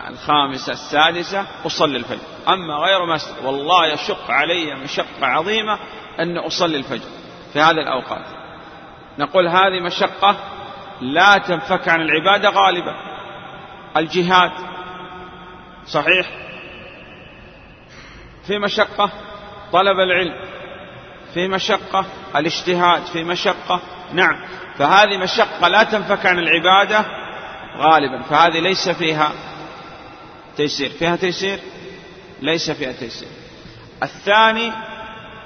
الخامسة 0.10 0.74
السادسة 0.74 1.46
أصلي 1.66 1.98
الفجر. 1.98 2.22
أما 2.48 2.74
غير 2.74 3.06
ما 3.06 3.16
أستطيع 3.16 3.46
والله 3.46 3.88
يشق 3.88 4.32
علي 4.32 4.76
مشقة 4.76 5.26
عظيمة 5.26 5.80
أن 6.20 6.38
أصلي 6.38 6.78
الفجر 6.78 7.10
في 7.54 7.60
هذه 7.60 7.72
الأوقات. 7.72 8.26
نقول 9.20 9.48
هذه 9.48 9.80
مشقة 9.84 10.36
لا 11.02 11.38
تنفك 11.38 11.90
عن 11.90 12.02
العبادة 12.02 12.50
غالبا. 12.50 12.96
الجهاد 13.98 14.69
صحيح؟ 15.90 16.30
في 18.48 18.60
مشقة 18.60 19.12
طلب 19.72 20.00
العلم 20.00 20.36
في 21.34 21.48
مشقة 21.48 22.06
الاجتهاد 22.36 23.06
في 23.06 23.24
مشقة 23.24 23.82
نعم 24.14 24.40
فهذه 24.78 25.18
مشقة 25.18 25.68
لا 25.68 25.84
تنفك 25.84 26.26
عن 26.26 26.40
العبادة 26.40 27.06
غالبا 27.78 28.22
فهذه 28.22 28.60
ليس 28.60 28.90
فيها 28.90 29.32
تيسير 30.58 30.90
فيها 30.90 31.16
تيسير؟ 31.16 31.60
ليس 32.42 32.72
فيها 32.72 32.92
تيسير. 32.92 33.28
الثاني 34.04 34.72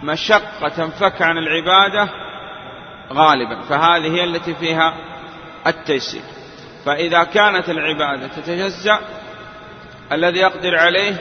مشقة 0.04 0.70
تنفك 0.70 1.22
عن 1.22 1.38
العبادة 1.38 2.10
غالبا 3.14 3.62
فهذه 3.62 4.16
هي 4.16 4.24
التي 4.24 4.56
فيها 4.56 4.94
التيسير. 5.68 6.22
فإذا 6.86 7.24
كانت 7.24 7.70
العبادة 7.70 8.28
تتجزأ 8.28 9.00
الذي 10.12 10.40
يقدر 10.40 10.76
عليه 10.76 11.16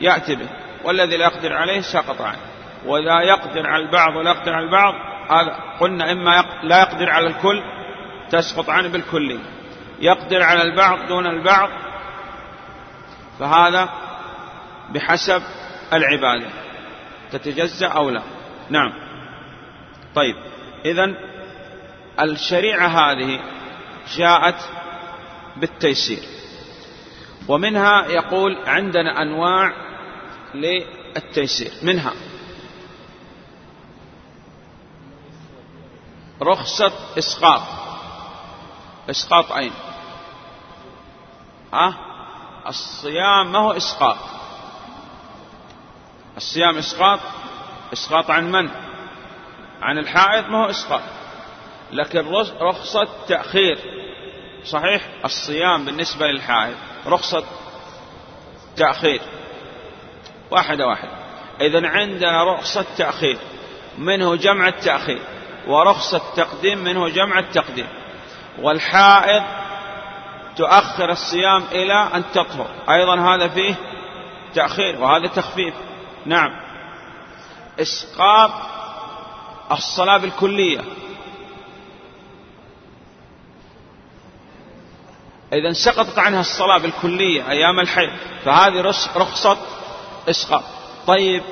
يأتي 0.00 0.34
به 0.34 0.48
والذي 0.84 1.16
لا 1.16 1.24
يقدر 1.24 1.52
عليه 1.52 1.80
سقط 1.80 2.20
عنه. 2.20 2.38
وإذا 2.86 3.20
يقدر 3.22 3.66
على 3.66 3.82
البعض 3.84 4.16
ولا 4.16 4.30
يقدر 4.30 4.54
على 4.54 4.64
البعض 4.64 4.94
هذا 5.30 5.56
قلنا 5.80 6.12
إما 6.12 6.44
لا 6.62 6.78
يقدر 6.78 7.10
على 7.10 7.26
الكل 7.26 7.62
تسقط 8.30 8.70
عنه 8.70 8.88
بالكلي 8.88 9.38
يقدر 10.00 10.42
على 10.42 10.62
البعض 10.62 11.06
دون 11.06 11.26
البعض 11.26 11.70
فهذا 13.38 13.88
بحسب 14.90 15.42
العبادة. 15.92 16.46
تتجزأ 17.32 17.86
أو 17.86 18.10
لا؟ 18.10 18.22
نعم. 18.70 18.92
طيب. 20.14 20.36
إذا 20.84 21.14
الشريعة 22.20 22.86
هذه 22.86 23.40
جاءت 24.16 24.70
بالتيسير. 25.56 26.22
ومنها 27.48 28.06
يقول 28.06 28.56
عندنا 28.66 29.22
أنواع 29.22 29.72
للتيسير. 30.54 31.72
منها 31.82 32.12
رخصة 36.42 36.92
إسقاط. 37.18 37.62
إسقاط 39.10 39.52
أين؟ 39.52 39.72
أه؟ 41.74 41.94
الصيام 42.66 43.52
ما 43.52 43.58
هو 43.58 43.72
إسقاط. 43.72 44.16
الصيام 46.36 46.78
إسقاط؟ 46.78 47.20
إسقاط 47.92 48.30
عن 48.30 48.52
من؟ 48.52 48.70
عن 49.82 49.98
الحائض 49.98 50.48
ما 50.48 50.64
هو 50.64 50.70
إسقاط. 50.70 51.02
لكن 51.92 52.24
رخصة 52.60 53.08
تأخير. 53.28 53.78
صحيح؟ 54.64 55.08
الصيام 55.24 55.84
بالنسبة 55.84 56.26
للحائض. 56.26 56.76
رخصة 57.06 57.44
تأخير. 58.76 59.20
واحدة 60.50 60.86
واحدة. 60.86 61.10
إذا 61.60 61.88
عندنا 61.88 62.54
رخصة 62.54 62.84
تأخير 62.98 63.38
منه 63.98 64.36
جمع 64.36 64.68
التأخير 64.68 65.20
ورخصة 65.66 66.20
تقديم 66.36 66.78
منه 66.78 67.08
جمع 67.08 67.38
التقديم. 67.38 67.88
والحائض 68.58 69.42
تؤخر 70.56 71.10
الصيام 71.10 71.64
إلى 71.72 72.08
أن 72.14 72.22
تطهر. 72.34 72.68
أيضا 72.90 73.34
هذا 73.34 73.48
فيه 73.48 73.74
تأخير 74.54 75.00
وهذا 75.00 75.26
تخفيف. 75.26 75.74
نعم. 76.26 76.50
إسقاط 77.80 78.50
الصلاة 79.72 80.16
بالكلية. 80.16 80.80
إذا 85.52 85.72
سقطت 85.72 86.18
عنها 86.18 86.40
الصلاة 86.40 86.78
بالكلية 86.78 87.50
أيام 87.50 87.80
الحيض 87.80 88.10
فهذه 88.44 88.80
رخصة 89.16 89.56
إسقاط. 90.30 90.62
طيب 91.06 91.42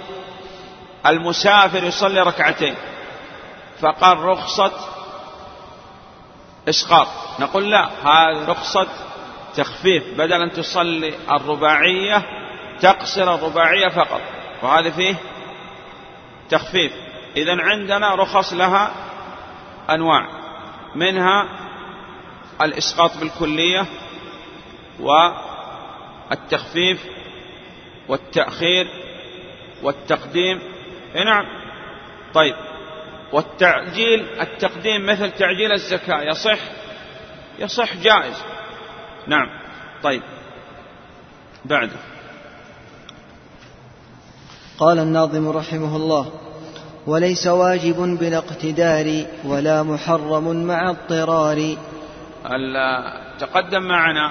المسافر 1.07 1.85
يصلي 1.85 2.21
ركعتين 2.21 2.75
فقال 3.81 4.19
رخصة 4.19 4.73
إسقاط. 6.69 7.09
نقول 7.39 7.71
لا 7.71 7.89
هذه 8.05 8.45
رخصة 8.49 8.87
تخفيف. 9.57 10.05
بدل 10.19 10.43
أن 10.43 10.53
تصلي 10.53 11.15
الرباعية 11.31 12.23
تقصر 12.81 13.35
الرباعية 13.35 13.89
فقط. 13.89 14.21
وهذا 14.63 14.91
فيه 14.91 15.17
تخفيف. 16.51 16.93
إذا 17.37 17.57
عندنا 17.61 18.15
رخص 18.15 18.53
لها 18.53 18.91
أنواع 19.91 20.29
منها 20.95 21.64
الإسقاط 22.63 23.17
بالكلية 23.17 23.87
والتخفيف 26.31 27.07
والتأخير 28.09 28.89
والتقديم. 29.83 30.61
نعم. 31.15 31.45
طيب. 32.35 32.55
والتعجيل 33.33 34.41
التقديم 34.41 35.07
مثل 35.07 35.31
تعجيل 35.31 35.73
الزكاة 35.73 36.23
يصح؟ 36.23 36.59
يصح 37.59 37.97
جائز. 37.97 38.43
نعم. 39.27 39.49
طيب. 40.03 40.23
بعده. 41.65 41.97
قال 44.79 44.99
الناظم 44.99 45.49
رحمه 45.49 45.97
الله 45.97 46.33
وليس 47.07 47.47
واجب 47.47 47.97
بلا 47.97 48.39
اقتدار 48.39 49.25
ولا 49.45 49.83
محرم 49.83 50.67
مع 50.67 50.91
اضطرار 50.91 51.77
تقدم 53.39 53.83
معنا 53.83 54.31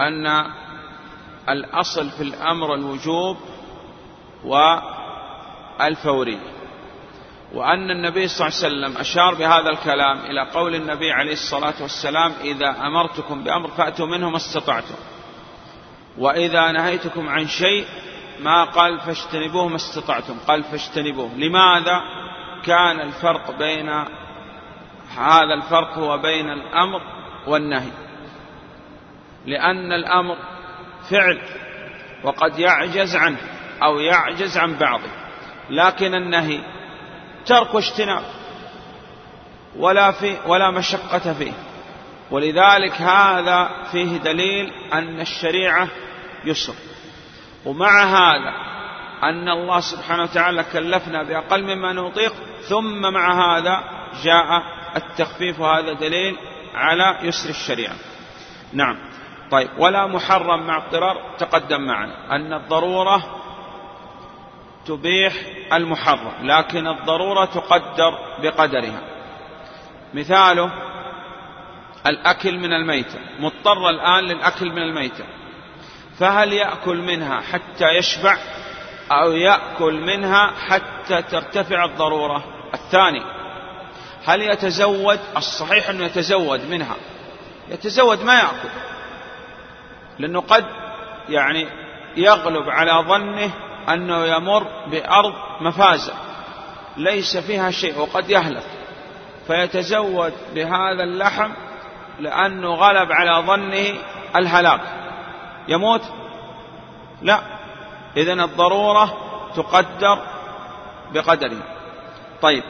أن 0.00 0.26
الأصل 1.48 2.10
في 2.10 2.22
الأمر 2.22 2.74
الوجوب 2.74 3.36
والفورية 4.44 6.38
وأن 7.54 7.90
النبي 7.90 8.28
صلى 8.28 8.46
الله 8.46 8.58
عليه 8.58 8.66
وسلم 8.66 9.00
أشار 9.00 9.34
بهذا 9.34 9.70
الكلام 9.70 10.18
إلى 10.18 10.50
قول 10.54 10.74
النبي 10.74 11.12
عليه 11.12 11.32
الصلاة 11.32 11.74
والسلام 11.80 12.32
إذا 12.40 12.70
أمرتكم 12.70 13.44
بأمر 13.44 13.68
فأتوا 13.68 14.06
منه 14.06 14.30
ما 14.30 14.36
استطعتم 14.36 14.94
وإذا 16.18 16.72
نهيتكم 16.72 17.28
عن 17.28 17.46
شيء 17.46 17.86
ما 18.40 18.64
قال 18.64 19.00
فاجتنبوه 19.00 19.68
ما 19.68 19.76
استطعتم. 19.76 20.36
قال 20.48 20.64
فاجتنبوه. 20.64 21.30
لماذا؟ 21.36 22.00
كان 22.64 23.00
الفرق 23.00 23.50
بين 23.58 24.04
هذا 25.16 25.54
الفرق 25.54 25.98
هو 25.98 26.18
بين 26.18 26.50
الأمر 26.50 27.00
والنهي. 27.46 27.90
لأن 29.46 29.92
الأمر 29.92 30.36
فعل 31.10 31.40
وقد 32.24 32.58
يعجز 32.58 33.16
عنه 33.16 33.38
أو 33.82 33.98
يعجز 34.00 34.58
عن 34.58 34.76
بعضه 34.76 35.10
لكن 35.70 36.14
النهي 36.14 36.60
ترك 37.46 37.74
واجتناب 37.74 38.22
ولا 39.76 40.10
في 40.10 40.36
ولا 40.46 40.70
مشقة 40.70 41.32
فيه. 41.32 41.52
ولذلك 42.30 42.92
هذا 42.92 43.70
فيه 43.92 44.16
دليل 44.16 44.72
أن 44.92 45.20
الشريعة 45.20 45.88
يسر. 46.44 46.74
ومع 47.66 48.04
هذا 48.04 48.66
أن 49.22 49.48
الله 49.48 49.80
سبحانه 49.80 50.22
وتعالى 50.22 50.64
كلفنا 50.72 51.22
بأقل 51.22 51.62
مما 51.62 51.92
نطيق 51.92 52.32
ثم 52.68 53.12
مع 53.12 53.56
هذا 53.56 53.84
جاء 54.24 54.62
التخفيف 54.96 55.60
وهذا 55.60 55.92
دليل 55.92 56.36
على 56.74 57.18
يسر 57.22 57.50
الشريعة. 57.50 57.94
نعم. 58.72 58.98
طيب 59.50 59.68
ولا 59.78 60.06
محرم 60.06 60.66
مع 60.66 60.76
اضطرار؟ 60.76 61.34
تقدم 61.38 61.80
معنا. 61.80 62.36
أن 62.36 62.52
الضرورة 62.52 63.42
تبيح 64.86 65.34
المحرم 65.72 66.32
لكن 66.42 66.86
الضرورة 66.86 67.44
تقدر 67.44 68.18
بقدرها. 68.42 69.00
مثاله 70.14 70.70
الأكل 72.06 72.58
من 72.58 72.72
الميتة. 72.72 73.18
مضطر 73.38 73.90
الآن 73.90 74.24
للأكل 74.24 74.70
من 74.70 74.82
الميتة. 74.82 75.24
فهل 76.18 76.52
يأكل 76.52 76.96
منها 76.96 77.40
حتى 77.40 77.88
يشبع؟ 77.98 78.38
أو 79.12 79.32
يأكل 79.32 79.94
منها 79.94 80.52
حتى 80.68 81.22
ترتفع 81.22 81.84
الضرورة؟ 81.84 82.44
الثاني 82.74 83.35
هل 84.26 84.42
يتزود 84.42 85.20
الصحيح 85.36 85.88
أنه 85.88 86.04
يتزود 86.04 86.60
منها. 86.70 86.96
يتزود 87.68 88.22
ما 88.22 88.34
يأكل. 88.34 88.68
لأنه 90.18 90.40
قد 90.40 90.64
يعني 91.28 91.68
يغلب 92.16 92.70
على 92.70 93.04
ظنه 93.08 93.50
أنه 93.88 94.24
يمر 94.24 94.66
بأرض 94.90 95.32
مفازة. 95.60 96.14
ليس 96.96 97.36
فيها 97.36 97.70
شيء 97.70 97.98
وقد 97.98 98.30
يهلك. 98.30 98.66
فيتزود 99.46 100.32
بهذا 100.54 101.02
اللحم 101.04 101.52
لأنه 102.20 102.74
غلب 102.74 103.12
على 103.12 103.46
ظنه 103.46 103.98
الهلاك. 104.36 104.80
يموت؟ 105.68 106.02
لا. 107.22 107.40
إذا 108.16 108.32
الضرورة 108.32 109.16
تقدر 109.56 110.18
بقدرها 111.12 111.76
طيب. 112.42 112.62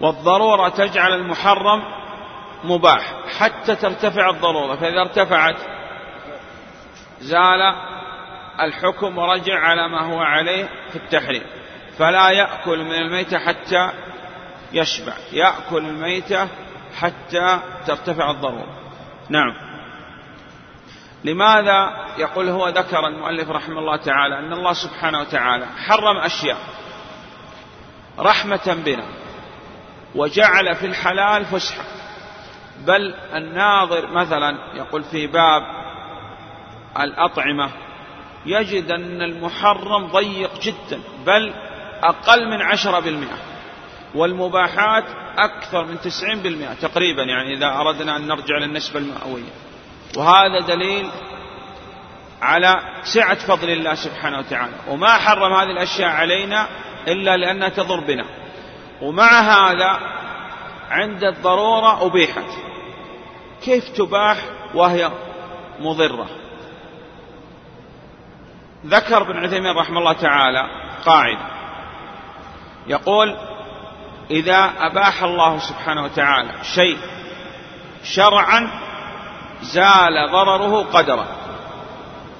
والضرورة 0.00 0.68
تجعل 0.68 1.12
المحرم 1.12 1.82
مباح 2.64 3.14
حتى 3.38 3.76
ترتفع 3.76 4.30
الضرورة. 4.30 4.76
فإذا 4.76 5.00
ارتفعت 5.00 5.56
زال 7.20 7.74
الحكم 8.60 9.18
ورجع 9.18 9.58
على 9.58 9.88
ما 9.88 10.06
هو 10.12 10.18
عليه 10.18 10.68
في 10.90 10.96
التحريم. 10.96 11.42
فلا 11.98 12.30
يأكل 12.30 12.84
من 12.84 12.94
الميتة 12.94 13.38
حتى 13.38 13.90
يشبع. 14.72 15.12
يأكل 15.32 15.78
الميتة 15.78 16.48
حتى 17.00 17.60
ترتفع 17.86 18.30
الضرورة. 18.30 18.78
نعم. 19.28 19.54
لماذا 21.24 22.06
يقول 22.18 22.48
هو 22.48 22.68
ذكر 22.68 23.06
المؤلف 23.06 23.50
رحمه 23.50 23.78
الله 23.78 23.96
تعالى 23.96 24.38
أن 24.38 24.52
الله 24.52 24.72
سبحانه 24.72 25.20
وتعالى 25.20 25.66
حرم 25.86 26.16
أشياء 26.16 26.58
رحمة 28.18 28.82
بنا 28.84 29.04
وجعل 30.14 30.74
في 30.74 30.86
الحلال 30.86 31.44
فسحة. 31.44 31.84
بل 32.86 33.14
الناظر 33.34 34.06
مثلا 34.06 34.58
يقول 34.74 35.02
في 35.02 35.26
باب 35.26 35.62
الأطعمة 37.00 37.70
يجد 38.46 38.90
أن 38.90 39.22
المحرم 39.22 40.06
ضيق 40.06 40.60
جدا 40.60 41.00
بل 41.26 41.54
أقل 42.02 42.50
من 42.50 42.62
عشرة 42.62 43.00
بالمئة 43.00 43.38
والمباحات 44.14 45.04
أكثر 45.38 45.84
من 45.84 46.00
تسعين 46.00 46.38
بالمئة 46.38 46.74
تقريبا 46.74 47.22
يعني 47.22 47.54
إذا 47.56 47.66
أردنا 47.66 48.16
أن 48.16 48.26
نرجع 48.26 48.58
للنسبة 48.58 48.98
المئوية. 48.98 49.52
وهذا 50.16 50.60
دليل 50.66 51.10
على 52.42 52.80
سعة 53.02 53.34
فضل 53.34 53.70
الله 53.70 53.94
سبحانه 53.94 54.38
وتعالى. 54.38 54.72
وما 54.88 55.18
حرم 55.18 55.52
هذه 55.52 55.70
الأشياء 55.70 56.10
علينا 56.10 56.68
إلا 57.08 57.36
لأنها 57.36 57.68
تضر 57.68 58.00
بنا. 58.00 58.43
ومع 59.04 59.40
هذا 59.40 60.00
عند 60.90 61.24
الضرورة 61.24 62.06
أبيحت. 62.06 62.50
كيف 63.64 63.88
تباح 63.88 64.36
وهي 64.74 65.10
مضرة؟ 65.80 66.26
ذكر 68.86 69.22
ابن 69.22 69.44
عثيمين 69.44 69.76
رحمه 69.76 69.98
الله 69.98 70.12
تعالى 70.12 70.66
قاعدة. 71.06 71.54
يقول 72.86 73.36
إذا 74.30 74.72
أباح 74.80 75.22
الله 75.22 75.58
سبحانه 75.58 76.04
وتعالى 76.04 76.52
شيء 76.74 76.98
شرعا 78.04 78.70
زال 79.62 80.30
ضرره 80.32 80.82
قدرا 80.92 81.26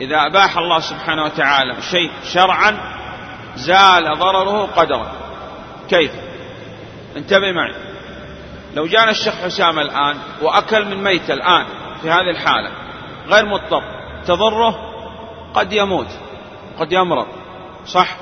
إذا 0.00 0.26
أباح 0.26 0.56
الله 0.56 0.80
سبحانه 0.80 1.24
وتعالى 1.24 1.82
شيء 1.82 2.10
شرعا 2.32 2.78
زال 3.56 4.18
ضرره 4.18 4.66
قدرا 4.76 5.12
كيف؟ 5.90 6.12
انتبه 7.16 7.52
معي. 7.52 7.74
لو 8.74 8.86
جانا 8.86 9.10
الشيخ 9.10 9.34
حسام 9.34 9.78
الآن 9.78 10.16
وأكل 10.42 10.84
من 10.84 11.04
ميت 11.04 11.30
الآن 11.30 11.66
في 12.02 12.10
هذه 12.10 12.30
الحالة 12.30 12.70
غير 13.26 13.46
مضطر 13.46 13.82
تضره 14.26 14.94
قد 15.54 15.72
يموت 15.72 16.08
قد 16.78 16.92
يمرض 16.92 17.26
صح؟ 17.86 18.16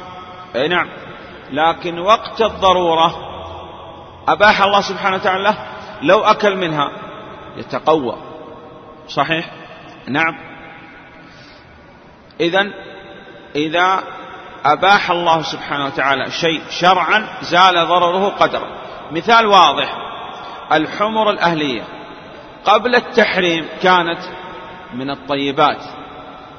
أي 0.57 0.69
نعم. 0.69 0.89
لكن 1.51 1.99
وقت 1.99 2.43
الضرورة 2.43 3.15
أباح 4.29 4.63
الله 4.63 4.81
سبحانه 4.81 5.17
وتعالى 5.17 5.55
لو 6.03 6.21
أكل 6.21 6.57
منها 6.57 6.91
يتقوى. 7.57 8.17
صحيح؟ 9.09 9.51
نعم. 10.09 10.39
إذا 12.41 12.71
إذا 13.57 14.03
أباح 14.65 15.11
الله 15.11 15.43
سبحانه 15.43 15.87
وتعالى 15.87 16.31
شيء 16.31 16.63
شرعا 16.71 17.27
زال 17.43 17.75
ضرره 17.75 18.29
قدرا. 18.29 18.69
مثال 19.11 19.47
واضح. 19.47 19.97
الحمر 20.73 21.31
الأهلية. 21.31 21.83
قبل 22.65 22.95
التحريم 22.95 23.69
كانت 23.83 24.21
من 24.95 25.11
الطيبات 25.11 25.83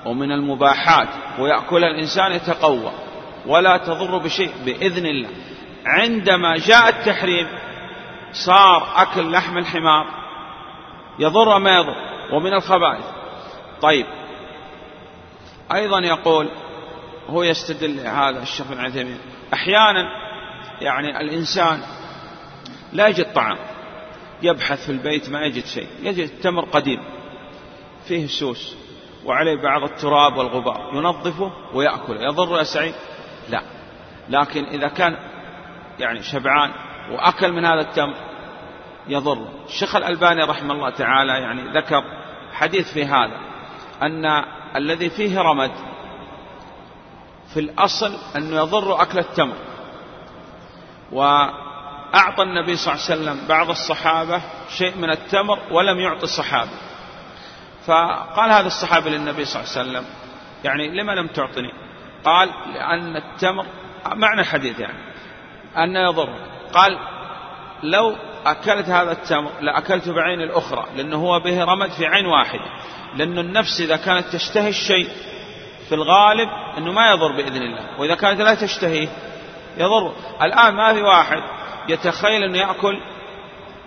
ومن 0.06 0.32
المباحات 0.32 1.08
ويأكل 1.40 1.84
الإنسان 1.84 2.32
يتقوى 2.32 2.92
ولا 3.48 3.78
تضر 3.78 4.18
بشيء 4.18 4.52
بإذن 4.66 5.06
الله. 5.06 5.30
عندما 5.86 6.58
جاء 6.58 6.90
التحريم 6.90 7.48
صار 8.32 8.88
أكل 8.96 9.32
لحم 9.32 9.58
الحمار 9.58 10.06
يضر 11.20 11.60
ما 11.60 11.76
يضر 11.76 11.96
ومن 12.32 12.54
الخبائث. 12.54 13.06
طيب. 13.82 14.06
أيضا 15.74 16.00
يقول 16.00 16.50
هو 17.30 17.44
يستدل 17.44 18.00
هذا 18.00 18.42
الشيخ 18.42 18.68
بن 18.68 18.80
عثيمين. 18.80 19.18
أحيانا 19.54 20.06
يعني 20.82 21.22
الإنسان 21.22 21.82
لا 22.94 23.08
يجد 23.08 23.34
طعام 23.34 23.58
يبحث 24.42 24.86
في 24.86 24.92
البيت 24.92 25.30
ما 25.30 25.42
يجد 25.42 25.66
شيء 25.66 25.88
يجد 26.02 26.30
تمر 26.42 26.66
قديم 26.66 27.00
فيه 28.08 28.28
سوس 28.28 28.76
وعليه 29.26 29.62
بعض 29.62 29.84
التراب 29.84 30.38
والغبار 30.38 30.92
ينظفه 30.94 31.52
ويأكله 31.74 32.22
يضر 32.22 32.58
يا 32.58 32.64
سعيد 32.64 32.94
لا. 33.50 33.62
لكن 34.30 34.66
إذا 34.66 34.88
كان 34.88 35.18
يعني 36.00 36.24
شبعان 36.24 36.72
وأكل 37.12 37.52
من 37.52 37.66
هذا 37.66 37.82
التمر 37.82 38.16
يضر. 39.08 39.48
الشيخ 39.68 39.96
الألباني 39.96 40.44
رحمه 40.44 40.74
الله 40.74 40.90
تعالى 40.90 41.32
يعني 41.32 41.62
ذكر 41.62 42.04
حديث 42.54 42.94
في 42.94 43.06
هذا 43.06 43.40
أن 44.02 44.26
الذي 44.76 45.10
فيه 45.10 45.42
رمد 45.42 45.72
في 47.54 47.60
الأصل 47.60 48.14
أنه 48.36 48.56
يضر 48.56 49.02
أكل 49.02 49.20
التمر. 49.20 49.56
وأعطى 51.12 52.44
النبي 52.44 52.76
صلى 52.76 52.94
الله 52.94 53.06
عليه 53.06 53.22
وسلم 53.22 53.48
بعض 53.48 53.70
الصحابة 53.70 54.42
شيء 54.78 54.98
من 54.98 55.10
التمر 55.10 55.60
ولم 55.72 56.00
يعطي 56.00 56.24
الصحابة. 56.24 56.72
فقال 57.86 58.52
هذا 58.52 58.68
الصحابي 58.68 59.10
للنبي 59.10 59.46
صلى 59.46 59.64
الله 59.64 59.74
عليه 59.78 59.90
وسلم 59.90 60.06
يعني 60.64 61.02
لما 61.02 61.12
لم 61.12 61.28
تعطني؟ 61.28 61.72
قال 62.26 62.50
لأن 62.74 63.18
التمر 63.18 63.66
معنى 64.16 64.42
الحديث 64.42 64.80
يعني 64.80 65.14
أن 65.78 65.96
يضر. 65.96 66.30
قال 66.74 66.98
لو 67.84 68.16
أكلت 68.46 68.90
هذا 68.90 69.12
التمر 69.12 69.52
لأكلت 69.62 70.10
بعين 70.10 70.42
الأخرى 70.42 70.86
لأنه 70.96 71.18
هو 71.18 71.40
به 71.40 71.64
رمد 71.64 71.92
في 71.92 72.06
عين 72.06 72.26
واحدة 72.26 72.66
لأن 73.16 73.40
النفس 73.40 73.82
إذا 73.82 73.96
كانت 73.96 74.28
تشتهي 74.28 74.70
الشيء 74.70 75.10
في 75.94 76.00
الغالب 76.00 76.50
أنه 76.78 76.92
ما 76.92 77.12
يضر 77.12 77.32
بإذن 77.32 77.62
الله 77.62 78.00
وإذا 78.00 78.16
كانت 78.16 78.42
لا 78.42 78.56
تشتهيه 78.56 79.08
يضر. 79.78 80.14
الآن 80.42 80.74
ما 80.74 80.94
في 80.94 81.02
واحد 81.02 81.44
يتخيل 81.90 82.44
أنه 82.44 82.58
يأكل 82.58 83.02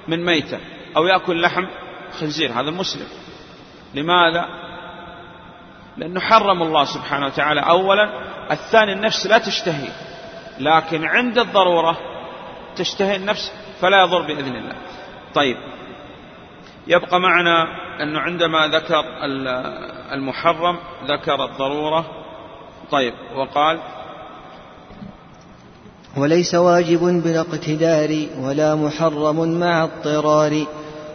من 0.09 0.25
ميتة 0.25 0.59
أو 0.97 1.07
يأكل 1.07 1.43
لحم 1.43 1.67
خنزير 2.21 2.53
هذا 2.53 2.71
مسلم. 2.71 3.07
لماذا؟ 3.95 4.47
لأنه 5.97 6.21
حرم 6.21 6.63
الله 6.63 6.85
سبحانه 6.85 7.27
وتعالى. 7.27 7.61
أولا 7.61 8.11
الثاني 8.51 8.93
النفس 8.93 9.27
لا 9.27 9.39
تشتهي 9.39 9.89
لكن 10.59 11.05
عند 11.05 11.39
الضرورة 11.39 11.99
تشتهي 12.77 13.17
النفس 13.17 13.53
فلا 13.81 14.03
يضر 14.03 14.23
بإذن 14.23 14.57
الله. 14.57 14.75
طيب 15.35 15.57
يبقى 16.87 17.21
معنا 17.21 17.67
أنه 18.03 18.21
عندما 18.21 18.69
ذكر 18.69 19.05
المحرم 20.13 20.77
ذكر 21.05 21.45
الضرورة. 21.45 22.07
طيب 22.91 23.15
وقال 23.37 23.79
وليس 26.17 26.55
واجب 26.55 27.01
بالاقتدار 27.01 28.27
ولا 28.41 28.75
محرم 28.75 29.61
مع 29.61 29.85
اضطرار 29.85 30.67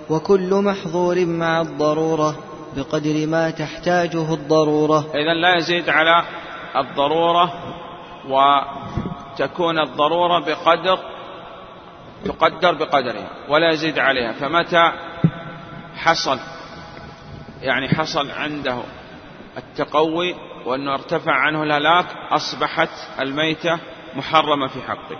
وكل 0.09 0.55
محظور 0.55 1.25
مع 1.25 1.61
الضرورة 1.61 2.35
بقدر 2.75 3.27
ما 3.27 3.49
تحتاجه 3.49 4.33
الضرورة. 4.33 4.99
إذا 4.99 5.33
لا 5.33 5.57
يزيد 5.57 5.89
على 5.89 6.23
الضرورة 6.75 7.53
وتكون 8.29 9.79
الضرورة 9.79 10.39
بقدر 10.39 10.99
تقدر 12.25 12.73
بقدرها 12.73 13.27
ولا 13.49 13.71
يزيد 13.71 13.99
عليها. 13.99 14.33
فمتى 14.33 14.91
حصل 16.03 16.39
يعني 17.61 17.89
حصل 17.89 18.31
عنده 18.31 18.83
التقوي 19.57 20.35
وأنه 20.65 20.93
ارتفع 20.93 21.31
عنه 21.31 21.63
الهلاك 21.63 22.05
أصبحت 22.31 22.89
الميتة 23.19 23.79
محرمة 24.15 24.67
في 24.67 24.81
حقه. 24.81 25.17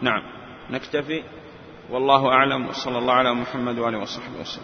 نعم 0.00 0.22
نكتفي. 0.70 1.22
والله 1.90 2.28
أعلم 2.28 2.68
وصلى 2.68 2.98
الله 2.98 3.14
على 3.14 3.34
محمد 3.34 3.78
وآله 3.78 3.98
وصحبه 3.98 4.40
وسلم. 4.40 4.60